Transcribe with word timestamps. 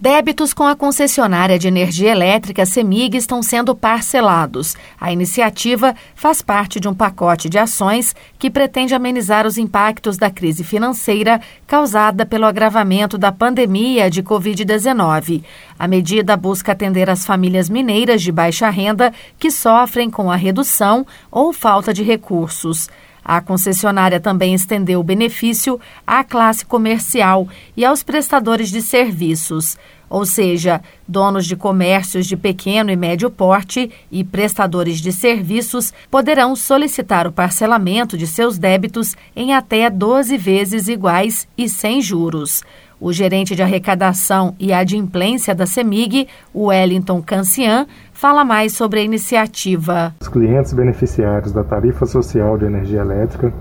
Débitos 0.00 0.54
com 0.54 0.62
a 0.62 0.76
concessionária 0.76 1.58
de 1.58 1.66
energia 1.66 2.12
elétrica 2.12 2.64
CEMIG 2.64 3.16
estão 3.16 3.42
sendo 3.42 3.74
parcelados. 3.74 4.76
A 5.00 5.12
iniciativa 5.12 5.92
faz 6.14 6.40
parte 6.40 6.78
de 6.78 6.86
um 6.86 6.94
pacote 6.94 7.48
de 7.48 7.58
ações 7.58 8.14
que 8.38 8.48
pretende 8.48 8.94
amenizar 8.94 9.44
os 9.44 9.58
impactos 9.58 10.16
da 10.16 10.30
crise 10.30 10.62
financeira 10.62 11.40
causada 11.66 12.24
pelo 12.24 12.44
agravamento 12.44 13.18
da 13.18 13.32
pandemia 13.32 14.08
de 14.08 14.22
Covid-19. 14.22 15.42
A 15.78 15.86
medida 15.86 16.36
busca 16.36 16.72
atender 16.72 17.08
as 17.08 17.24
famílias 17.24 17.68
mineiras 17.68 18.20
de 18.20 18.32
baixa 18.32 18.68
renda 18.68 19.12
que 19.38 19.50
sofrem 19.50 20.10
com 20.10 20.30
a 20.30 20.36
redução 20.36 21.06
ou 21.30 21.52
falta 21.52 21.94
de 21.94 22.02
recursos. 22.02 22.88
A 23.24 23.42
concessionária 23.42 24.18
também 24.18 24.54
estendeu 24.54 25.00
o 25.00 25.04
benefício 25.04 25.78
à 26.06 26.24
classe 26.24 26.64
comercial 26.64 27.46
e 27.76 27.84
aos 27.84 28.02
prestadores 28.02 28.70
de 28.70 28.80
serviços, 28.80 29.76
ou 30.08 30.24
seja, 30.24 30.80
donos 31.06 31.44
de 31.44 31.54
comércios 31.54 32.26
de 32.26 32.36
pequeno 32.36 32.90
e 32.90 32.96
médio 32.96 33.30
porte 33.30 33.90
e 34.10 34.24
prestadores 34.24 34.98
de 34.98 35.12
serviços 35.12 35.92
poderão 36.10 36.56
solicitar 36.56 37.26
o 37.26 37.32
parcelamento 37.32 38.16
de 38.16 38.26
seus 38.26 38.56
débitos 38.56 39.14
em 39.36 39.52
até 39.52 39.90
12 39.90 40.38
vezes 40.38 40.88
iguais 40.88 41.46
e 41.56 41.68
sem 41.68 42.00
juros. 42.00 42.64
O 43.00 43.12
gerente 43.12 43.54
de 43.54 43.62
arrecadação 43.62 44.56
e 44.58 44.72
adimplência 44.72 45.54
da 45.54 45.66
CEMIG, 45.66 46.26
Wellington 46.52 47.22
Cancian, 47.22 47.86
fala 48.12 48.44
mais 48.44 48.72
sobre 48.72 48.98
a 48.98 49.02
iniciativa. 49.04 50.12
Os 50.20 50.26
clientes 50.26 50.72
beneficiários 50.72 51.52
da 51.52 51.62
tarifa 51.62 52.06
social 52.06 52.58
de 52.58 52.64
energia 52.64 53.00
elétrica 53.00 53.54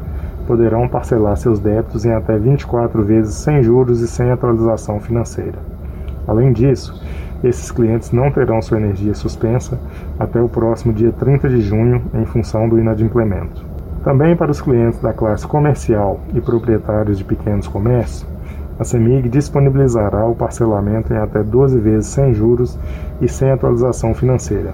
poderão 0.48 0.88
parcelar 0.88 1.38
seus 1.38 1.60
débitos 1.60 2.04
em 2.04 2.14
até 2.14 2.36
24 2.40 3.04
vezes 3.04 3.36
sem 3.36 3.62
juros 3.62 4.02
e 4.02 4.08
sem 4.08 4.32
atualização 4.32 5.00
financeira. 5.00 5.60
Além 6.28 6.52
disso, 6.52 7.00
esses 7.44 7.70
clientes 7.70 8.12
não 8.12 8.32
terão 8.32 8.60
sua 8.60 8.80
energia 8.80 9.14
suspensa 9.14 9.80
até 10.18 10.42
o 10.42 10.50
próximo 10.50 10.92
dia 10.92 11.12
30 11.12 11.48
de 11.48 11.62
junho 11.62 12.02
em 12.16 12.26
função 12.26 12.68
do 12.68 12.80
inadimplemento. 12.80 13.64
Também 14.04 14.36
para 14.36 14.50
os 14.50 14.62
clientes 14.62 15.00
da 15.00 15.14
classe 15.14 15.46
comercial 15.46 16.22
e 16.34 16.42
proprietários 16.42 17.20
de 17.20 17.24
pequenos 17.24 17.68
comércios, 17.68 18.26
a 18.80 18.84
CEMIG 18.84 19.30
disponibilizará 19.30 20.26
o 20.26 20.36
parcelamento 20.36 21.14
em 21.14 21.18
até 21.18 21.44
12 21.44 21.80
vezes 21.80 22.08
sem 22.08 22.34
juros 22.34 22.78
e 23.22 23.28
sem 23.28 23.52
atualização 23.52 24.14
financeira, 24.14 24.74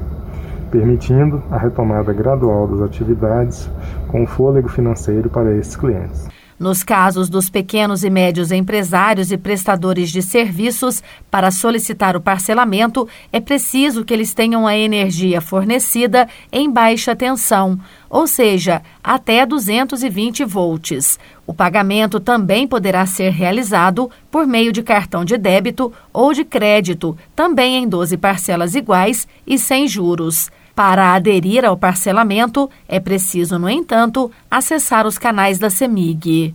permitindo 0.69 1.41
a 1.49 1.57
retomada 1.57 2.11
gradual 2.11 2.67
das 2.67 2.81
atividades 2.81 3.69
com 4.07 4.27
fôlego 4.27 4.67
financeiro 4.67 5.29
para 5.29 5.55
esses 5.55 5.75
clientes. 5.75 6.27
Nos 6.59 6.83
casos 6.83 7.29
dos 7.29 7.49
pequenos 7.49 8.03
e 8.03 8.09
médios 8.09 8.51
empresários 8.51 9.31
e 9.31 9.37
prestadores 9.37 10.09
de 10.09 10.21
serviços, 10.21 11.03
para 11.29 11.51
solicitar 11.51 12.15
o 12.15 12.21
parcelamento, 12.21 13.07
é 13.31 13.39
preciso 13.39 14.05
que 14.05 14.13
eles 14.13 14.33
tenham 14.33 14.67
a 14.67 14.77
energia 14.77 15.41
fornecida 15.41 16.27
em 16.51 16.71
baixa 16.71 17.15
tensão, 17.15 17.77
ou 18.13 18.27
seja, 18.27 18.83
até 19.03 19.43
220 19.43 20.45
volts. 20.45 21.19
O 21.47 21.53
pagamento 21.53 22.19
também 22.19 22.67
poderá 22.67 23.07
ser 23.07 23.31
realizado 23.31 24.07
por 24.29 24.45
meio 24.45 24.71
de 24.71 24.83
cartão 24.83 25.25
de 25.25 25.35
débito 25.35 25.91
ou 26.13 26.31
de 26.31 26.45
crédito, 26.45 27.17
também 27.35 27.77
em 27.83 27.87
12 27.87 28.15
parcelas 28.17 28.75
iguais 28.75 29.27
e 29.47 29.57
sem 29.57 29.87
juros. 29.87 30.51
Para 30.75 31.15
aderir 31.15 31.65
ao 31.65 31.75
parcelamento, 31.75 32.69
é 32.87 32.99
preciso, 32.99 33.57
no 33.57 33.67
entanto, 33.67 34.29
acessar 34.49 35.07
os 35.07 35.17
canais 35.17 35.57
da 35.57 35.71
CEMIG. 35.71 36.53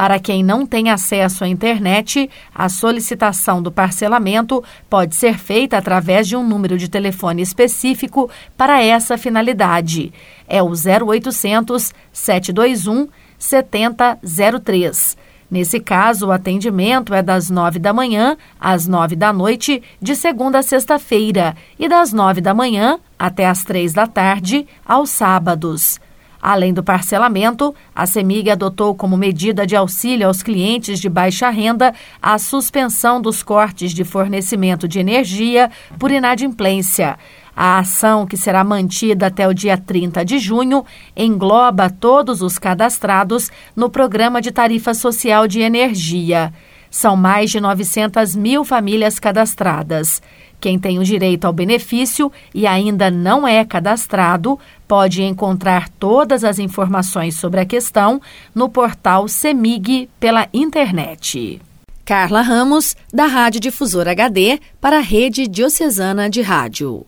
Para 0.00 0.18
quem 0.18 0.42
não 0.42 0.64
tem 0.64 0.88
acesso 0.88 1.44
à 1.44 1.46
internet, 1.46 2.30
a 2.54 2.70
solicitação 2.70 3.60
do 3.60 3.70
parcelamento 3.70 4.64
pode 4.88 5.14
ser 5.14 5.36
feita 5.38 5.76
através 5.76 6.26
de 6.26 6.34
um 6.34 6.42
número 6.42 6.78
de 6.78 6.88
telefone 6.88 7.42
específico 7.42 8.30
para 8.56 8.82
essa 8.82 9.18
finalidade. 9.18 10.10
É 10.48 10.62
o 10.62 10.70
0800 10.70 11.92
721 12.10 13.08
7003. 13.38 15.18
Nesse 15.50 15.78
caso, 15.78 16.28
o 16.28 16.32
atendimento 16.32 17.12
é 17.12 17.22
das 17.22 17.50
9 17.50 17.78
da 17.78 17.92
manhã 17.92 18.38
às 18.58 18.86
9 18.86 19.14
da 19.16 19.34
noite, 19.34 19.82
de 20.00 20.16
segunda 20.16 20.60
a 20.60 20.62
sexta-feira, 20.62 21.54
e 21.78 21.86
das 21.90 22.10
9 22.10 22.40
da 22.40 22.54
manhã 22.54 22.98
até 23.18 23.46
às 23.46 23.64
3 23.64 23.92
da 23.92 24.06
tarde, 24.06 24.66
aos 24.82 25.10
sábados. 25.10 26.00
Além 26.42 26.72
do 26.72 26.82
parcelamento, 26.82 27.74
a 27.94 28.06
CEMIG 28.06 28.50
adotou 28.50 28.94
como 28.94 29.16
medida 29.16 29.66
de 29.66 29.76
auxílio 29.76 30.26
aos 30.26 30.42
clientes 30.42 30.98
de 30.98 31.08
baixa 31.08 31.50
renda 31.50 31.92
a 32.20 32.38
suspensão 32.38 33.20
dos 33.20 33.42
cortes 33.42 33.92
de 33.92 34.04
fornecimento 34.04 34.88
de 34.88 34.98
energia 34.98 35.70
por 35.98 36.10
inadimplência. 36.10 37.18
A 37.54 37.78
ação, 37.78 38.26
que 38.26 38.38
será 38.38 38.64
mantida 38.64 39.26
até 39.26 39.46
o 39.46 39.52
dia 39.52 39.76
30 39.76 40.24
de 40.24 40.38
junho, 40.38 40.82
engloba 41.14 41.90
todos 41.90 42.40
os 42.40 42.58
cadastrados 42.58 43.50
no 43.76 43.90
Programa 43.90 44.40
de 44.40 44.50
Tarifa 44.50 44.94
Social 44.94 45.46
de 45.46 45.60
Energia. 45.60 46.54
São 46.90 47.16
mais 47.16 47.50
de 47.50 47.60
900 47.60 48.34
mil 48.34 48.64
famílias 48.64 49.18
cadastradas. 49.20 50.22
Quem 50.60 50.78
tem 50.78 50.98
o 50.98 51.04
direito 51.04 51.46
ao 51.46 51.52
benefício 51.52 52.30
e 52.54 52.66
ainda 52.66 53.10
não 53.10 53.48
é 53.48 53.64
cadastrado 53.64 54.58
pode 54.86 55.22
encontrar 55.22 55.88
todas 55.88 56.44
as 56.44 56.58
informações 56.58 57.36
sobre 57.36 57.60
a 57.60 57.64
questão 57.64 58.20
no 58.54 58.68
portal 58.68 59.26
CEMIG 59.26 60.08
pela 60.20 60.48
internet. 60.52 61.60
Carla 62.04 62.42
Ramos, 62.42 62.96
da 63.12 63.26
Rádio 63.26 63.60
Difusora 63.60 64.10
HD, 64.10 64.60
para 64.80 64.98
a 64.98 65.00
Rede 65.00 65.46
Diocesana 65.46 66.28
de 66.28 66.42
Rádio. 66.42 67.06